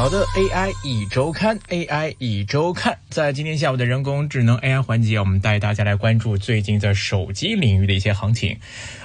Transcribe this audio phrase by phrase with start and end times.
[0.00, 8.58] 好的，AI 一周刊，AI 一周刊，在今天下午的人工智能 AI 环节，我们带大家来关注最近在手机领域的一些行情。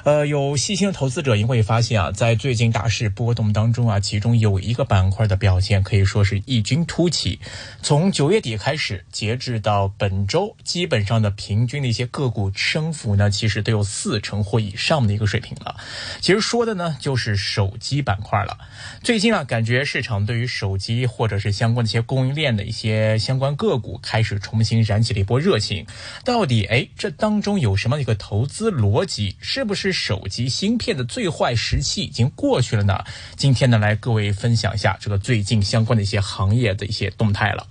[0.05, 7.41] 呃，有细心的投资者也会发现啊，在最近大势波动当中啊，其中有一个板块的表现可以说是异军突起。
[7.81, 15.75] 从九月底开始，截至到本周，基本上的平均的一些个股升幅呢，其实都有四成或以上的一个水平了。
[16.21, 18.57] 其实说的呢，就是手机板块了。
[19.03, 25.87] 最近啊，感觉市场对于手机机或者是相关的一些供应链的一些相关个股开始重新燃起了一波热情。
[26.23, 29.35] 到底哎，这当中有什么一个投资逻辑？
[29.39, 29.95] 是不是？
[29.95, 33.03] 手机芯片的最坏时期已经过去了呢。
[33.37, 37.65] 今天呢，来各位分享一下这个最近相关的一些行业的一些动态了。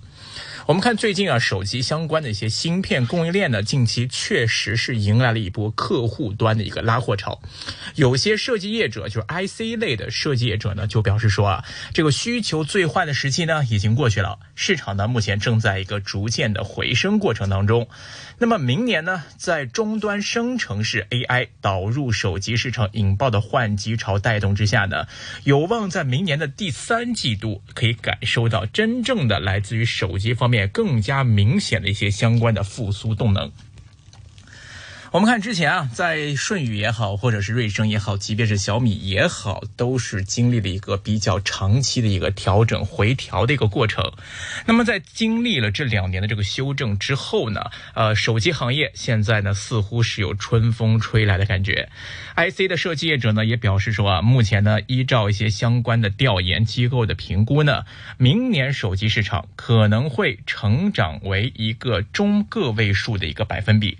[0.66, 7.42] 我们看最近啊，手机相关的一些芯片供应链呢，近期确实是迎来了一波客户端的一个拉货潮。
[7.96, 17.86] 有些设计业者，就是 IC 类的设计业者呢，就表示说啊，这个需求最坏的时期呢已经过去了，市场呢目前正在一个逐渐的回升过程当中。
[18.38, 25.06] 那么明年呢，在终端生成式 AI 导入手机市场引爆的换机潮带动之下呢，
[25.44, 30.53] 有望在明年的第三季度可以感受到真正的来自于手机方面。
[30.68, 33.50] 更加明显的一些相关的复苏动能。
[35.14, 44.12] 我们看之前啊，在舜宇也好，或者是瑞声也好，即便是小米也好，都是经历了一个比较长期的一个调整回调的一个过程。
[44.66, 47.60] 那么在经历了这两年的这个修正之后呢，
[47.94, 51.88] 呃，手机行业现在呢似乎是有春风吹来的感觉。
[52.34, 57.84] IC 的设计业者呢也表示说啊，目前呢依照一些相关的调研机构的评估呢，
[58.18, 63.96] 明年手机市场可能会成长为一个中个位数的一个百分比，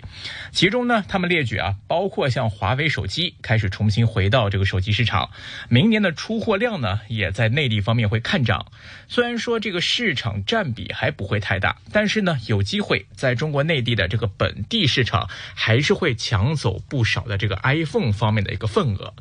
[0.51, 1.04] 其中呢。
[1.07, 5.29] 他们列举啊，包括像华为手机开始重新回到这个手机市场，
[5.69, 8.65] 明年的出货量呢，也在内地方面会看涨。
[9.07, 19.13] 虽然说这个市场占比还不会太大，但是呢，有机会在中国内地的这个本地市场，还是会抢走不少的这个 iPhone 方面的一个份额。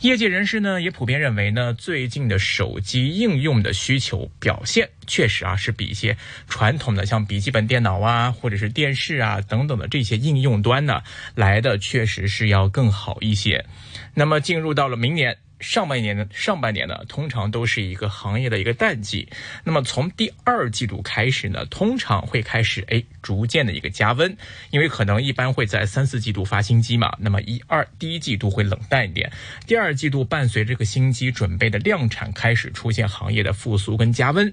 [0.00, 6.16] 业界人士呢也普遍认为呢，最近的手机应用的需求表现确实啊是比一些
[6.48, 11.02] 传统的像笔记本电脑啊或者是电视啊等等的这些应用端呢
[11.34, 13.66] 来的确实是要更好一些。
[14.14, 15.36] 那么进入到了明年。
[15.60, 19.28] 上半年呢，上半年呢，通常都是一个行业的一个淡季。
[19.64, 24.36] 那么从第二季度开始呢，通常会开始哎，逐渐的一个加温，
[24.70, 27.14] 因为可能一般会在三四季度发新机嘛。
[27.18, 29.30] 那么一二第一季度会冷淡一点，
[29.66, 34.52] 第二季度伴随这个新机准备的量产开始出现行业的复苏跟加温。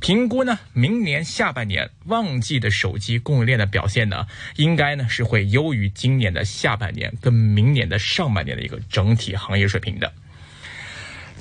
[0.00, 10.12] 评估呢，明年下半年旺季的手机供应链的表现呢，应该呢是会优于今年的下半年跟明年的上半年的一个整体行业水平的。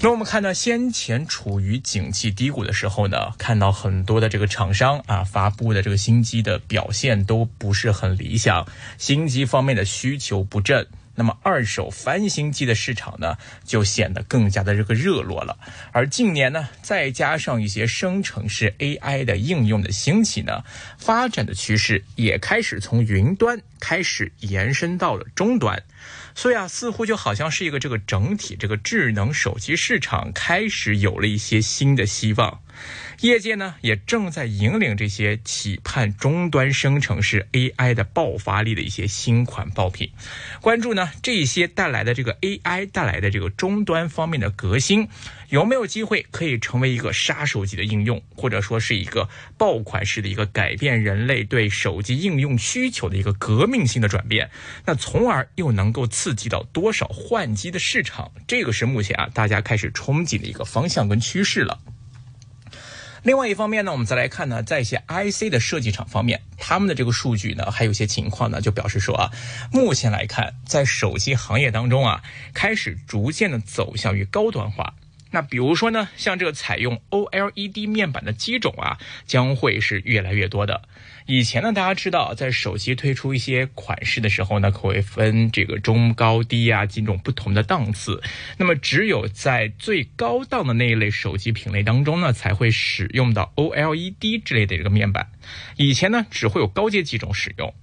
[0.02, 8.68] 那我们看到先前处于景气低谷的时候呢，看到很多的这个厂商啊发布的这个新机的表现都不是很理想，
[9.00, 15.58] 新机方面的需求不振，那么二手翻新机的市场呢就显得更加的这个热络了。
[15.92, 20.64] 而近年呢，再加上一些生成式 AI 的应用的兴起呢，
[20.98, 25.82] 发展的趋势也开始从云端开始延伸到了终端。
[26.36, 32.60] 所以啊，似乎就好像是一个这个整体这个智能手机市场开始有了一些新的希望。
[33.22, 40.12] 业界呢也正在引领这些企盼终端生成式 AI 的爆发力的一些新款爆品，
[40.62, 45.08] 关注呢这些带来的这个 AI 带来的这个终端方面的革新，
[45.50, 54.50] 有没有机会可以成为一个杀手级的应用，或者说是一个爆款式的一个改变人类对手机应用需求的一个革命性的转变？
[54.86, 58.32] 那从而又能够刺激到多少换机的市场？
[58.48, 61.80] 这个是目前啊大家开始憧憬的一个方向跟趋势了。
[63.26, 69.32] 另外一方面呢，我们再来看呢，在一些 IC 的设计厂方面，他们的这个数据呢，还有一些情况呢，就表示说啊，
[69.72, 72.22] 目前来看，在手机行业当中啊，
[72.54, 74.94] 开始逐渐的走向于高端化。
[75.36, 78.98] 那比如说呢，像这个采用 OLED 面板的机种啊，
[79.28, 80.84] 将会是越来越多的。
[81.26, 88.24] 以前呢，大家知道，在手机推出一些款式的时候呢，可会分这个中高低啊几种不同的档次。
[88.56, 95.28] 那么，只有在最高档的那一类手机品类当中呢，才会使用到 OLED 之类的这个面板。
[95.76, 97.74] 以前呢，只会有高阶机种使用。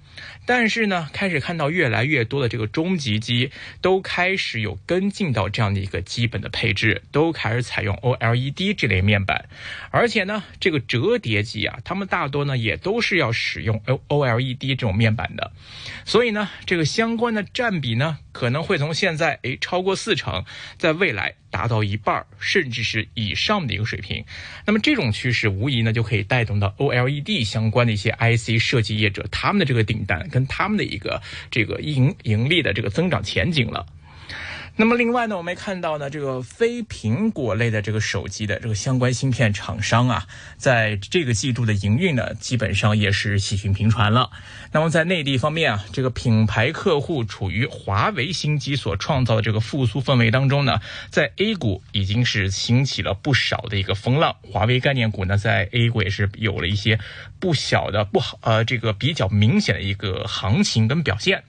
[0.44, 3.50] 但是呢，开始看到越来越多的这个中级机
[3.80, 9.48] 都开始有跟进到这样的一个基本的配置，都开始采用 OLED 这类面板，
[9.90, 15.52] 而且呢，这个折叠机啊，他们大多呢也都是要使用 O OLED 这种面板的，
[16.04, 20.44] 所以呢，这个相关的占比呢可能会从现在诶超过四成，
[20.76, 24.24] 在未来达到一半甚至是以上的一个水平。
[24.66, 33.86] 那么这种趋势无疑呢就可以带动到 OLED 相关的一些 IC 设计业者他们的这个订单跟他们的一个这个盈盈利的这个增长前景了。
[34.74, 40.26] 那么另外呢，我们也看到呢，这个非苹果类的这个手机的这个相关芯片厂商啊，
[40.56, 44.30] 在这个季度的营运呢，基本上也是喜讯频传了。
[44.72, 50.80] 那么在内地方面啊，这个品牌客户处于华为新机所创造的这个复苏氛围当中呢，
[51.10, 54.36] 在 A 股已经是兴起了不少的一个风浪。
[54.50, 56.98] 华为概念股呢，在 A 股也是有了一些
[57.38, 61.44] 不小的不好呃这个比较明显的一个行情跟表现。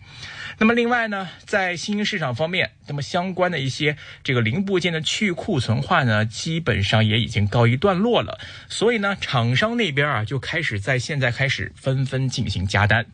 [0.60, 8.40] 那么另外呢，在新兴市场方面，那么相关的一些这个零部件的去库存化呢，基本上也已经告一段落了。
[8.70, 13.06] 所以呢，厂商那边啊就开始在现在开始纷纷进行加单，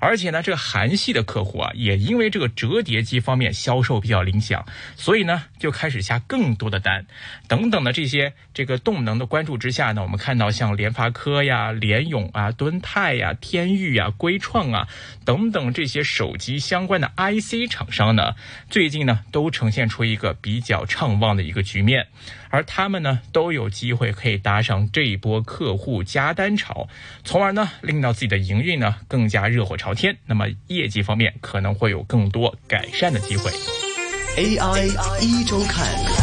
[0.00, 4.66] 而且呢，这个韩系的客户啊，也因为这个折叠机方面销售比较理想，
[4.96, 7.06] 所以呢，就开始下更多的单。
[7.46, 14.88] 等等的这些这个动能的关注之下呢，我们看到像联发科呀、联咏啊、敦泰呀、天域呀、归创啊
[15.24, 16.79] 等等这些手机相。
[16.80, 18.34] 相关的 IC 厂商呢，
[18.70, 22.06] 最近呢都呈现出一个比较畅旺的一个局面，
[22.48, 26.88] 而他们呢都有机会可以搭上这一波客户加单潮，
[27.22, 30.16] 从而呢令到自己的营运呢更加热火朝天。
[30.24, 33.50] 那么业绩方面可能会有更多改善的机会。
[34.38, 34.86] AI
[35.20, 36.19] 一周看。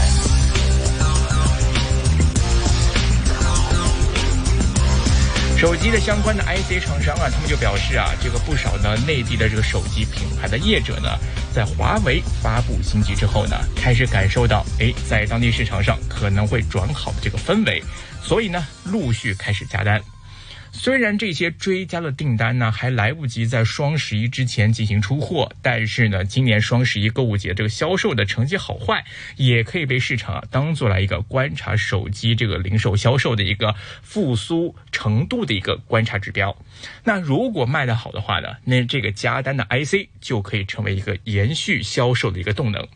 [5.57, 11.17] 手机的相关的 IC 厂商啊，他们就表示啊，这个不少呢内地的这个手机品牌的业者呢，
[11.51, 17.83] 在华为发布新机之后呢，开始感受到哎，在当地市场上可能会转好的这个氛围，
[18.21, 19.99] 所以呢，陆续开始加单。
[20.79, 29.03] 虽然这些追加的订单呢还来不及在双十一之前进行出货，但是呢，今年双十一购物节这个销售的成绩好坏，
[29.37, 36.55] 也可以被市场啊当做来一个观察手机这个零售销售的一个复苏程度的一个观察指标。
[37.03, 42.87] 那如果卖得好的话呢，那这个加单的 IC 就可以成为一个延续销售的一个动能。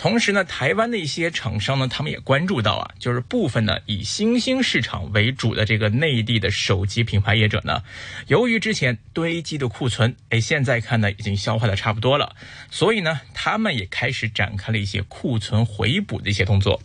[0.00, 7.82] 同时呢，台湾的一些厂商呢，他们也关注到啊，就是部分呢以新兴市场为主的这个内地的手机品牌业者呢，
[8.26, 12.34] 由于之前堆积的库存，哎，现在看呢已经消化的差不多了，
[12.70, 16.80] 所以呢，他们也开始展开了一些库存回补的一些动作。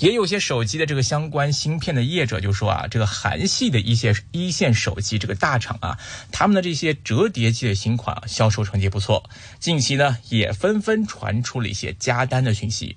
[0.00, 5.98] 也有些手机的这个相关芯片的业者就说啊，这个韩系的一些一线手机这个大厂啊，
[6.32, 9.28] 他们的这些折叠机的新款啊，销售成绩不错。
[9.58, 12.96] 近期呢，也纷纷传出了一些加单的讯息。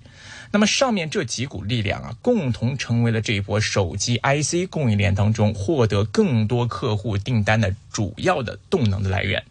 [0.52, 9.44] 那么上面这几股力量啊，共同成为了这一波手机 IC 供应链当中获得更多客户订单的主要的动能的来源。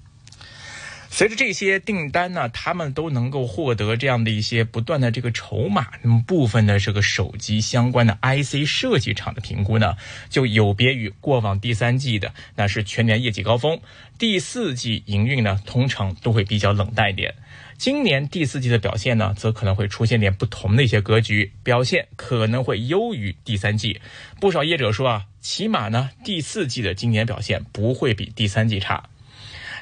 [1.14, 9.94] 随着这些订单呢，他们都能够获得这样的一些不断的这个筹码，那么部分的这个手机相关的 IC 设计厂的评估呢，
[10.30, 13.78] 就有别于过往第三季的那是全年业绩高峰，
[14.18, 17.34] 第四季营运呢通常都会比较冷淡一点。
[17.76, 24.00] 今年第四季的表现呢，则可能会出现点不同的一些格局，表现可能会优于第三季。
[24.40, 29.10] 不少业者说啊，起码呢第四季的今年表现不会比第三季差。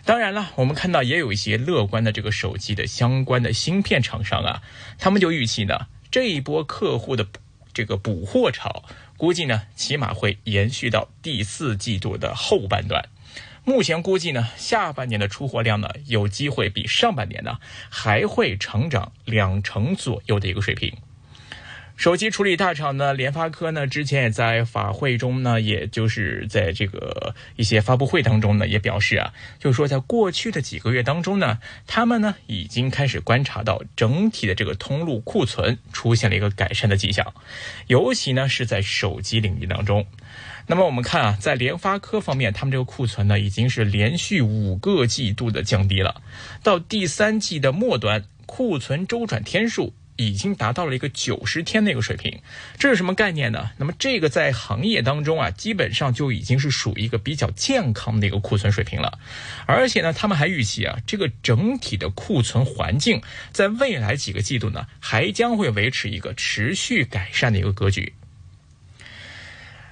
[0.05, 4.63] 当然了，我们看到也有一些乐观的这个手机的相关的芯片厂商啊，
[4.99, 7.27] 他们就预期呢，这一波客户的
[7.73, 8.85] 这个补货潮，
[9.17, 13.09] 估计呢起码会延续到第四季度的后半段。
[13.63, 17.59] 目前估计呢，下半年的出货量呢，有机会比上半年呢
[17.91, 20.97] 还会成长两成左右的一个水平。
[22.01, 37.35] 手机处理大厂呢，联发科呢，之前也在法会中呢，也就是在这个一些发布会当中呢，也表示啊，就是说在过去的几个月当中呢，他们呢已经开始观察到整体的这个通路库存出现了一个改善的迹象，
[37.87, 40.07] 尤其呢是在手机领域当中。
[40.69, 46.23] 那么我们看啊，在联发科方面，他们这个库存呢已经是连续五个季度的降低了，
[46.63, 49.93] 到第三季的末端，库存周转天数。
[50.21, 52.41] 已经达到了一个九十天的一个水平，
[52.79, 53.71] 这是什么概念呢？
[53.79, 59.19] 那么这个在行业当中啊，基本上就已经是属于一个比较健康的一个库存水平了。
[59.67, 68.13] 而且呢，他们还预期啊，这个整体的库存环境在未来几个季度呢，还将会维持一个持续改善的一个格局。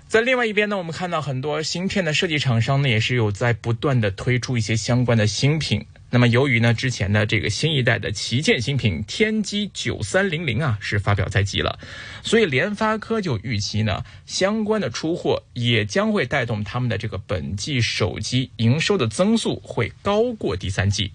[0.09, 5.87] 在另外一边呢，我们看到很多芯片的设计厂商呢，也是有在不断的推出一些相关的新品。
[6.11, 11.79] 那么，由于呢，之前的这个新一代的旗舰新品天玑九三零零啊是发表在即了，
[12.23, 21.13] 所以联发科就预期呢，相关的出货也将会带动他们的这个本季手机营收的增速会高过第三季。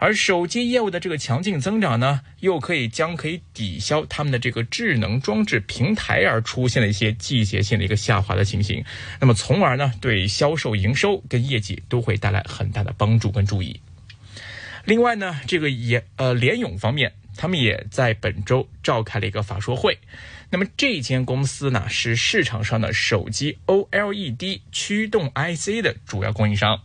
[0.00, 8.84] 而手机业务的这个强劲增长呢，又可以将可以抵消他们的这个智能装置平台而出现了一些季节性的一个下滑的情形，
[9.20, 13.80] 那么从而呢，对销售营收跟业绩都会带来很大的帮助跟注意。
[14.88, 19.98] 另外呢，这个也呃联咏方面，他们也在本周召开了一个法说会。
[20.48, 26.80] 那么这间公司呢，是市场上的手机 OLED 驱动 IC 的主要供应商。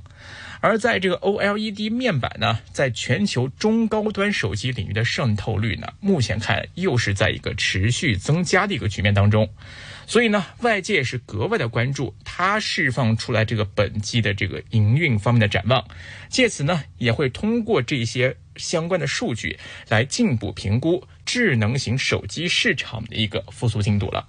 [0.59, 9.47] 而在这个 OLED 面板呢，在全球中高端手机领域的渗透率呢，目前看又是在一个持续增加的一个局面当中。
[10.05, 15.83] 所以呢，外界是格外的关注它释放出来这个本季的这个营运方面的展望，
[16.29, 19.57] 借此呢，也会通过这些相关的数据
[19.89, 24.27] 来进一步评估智能型手机市场的一个复苏进度了。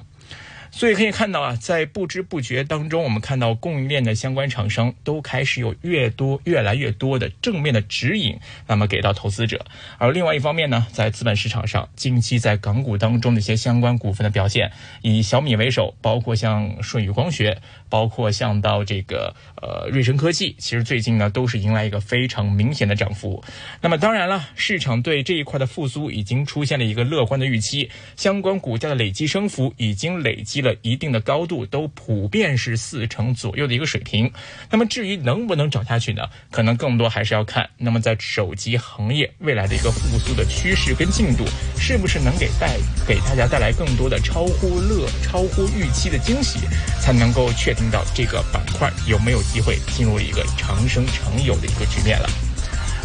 [0.77, 9.65] 所以可以看到啊，在不知不觉当中，我们看到供应链的相关厂商都开始有越多、越来越多的正面的指引，那么给到投资者。
[9.99, 17.57] 而另外一方面呢，在资本市场上，近期在港股当中的一些相关股份的表现，以小米为首，包括像舜宇光学，
[17.89, 23.45] 包括像到这个呃瑞声科技，其实最近呢都是迎来一个非常明显的涨幅。
[23.81, 30.64] 那么当然了，市场对这一块的复苏已经出现了一个乐观的预期，相关股价的累计升幅已经累积。
[30.65, 34.33] 了一定的高度，都普遍是四成左右的一个水平。
[34.71, 36.23] 那么至于能不能涨下去呢？
[36.51, 41.45] 可能更多还是要看，那么在手机行业未来的一个复苏的趋势跟进度，
[41.79, 46.61] 是不是能给带给大家带来更多的超乎乐、超乎预期的惊喜，
[47.01, 52.29] 才能够确定到这个板块有没有机会进入一个长生长有的一个局面了。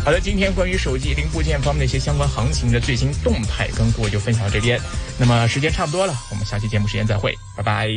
[0.03, 4.79] 好的，今天关于手机零部件方面的一些相关行情的最新动态，跟各位就分享到这边。
[5.19, 7.87] 那么时间差不多了，我们下期节目时间再会，拜拜。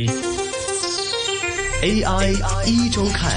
[1.81, 3.31] AI 一周看。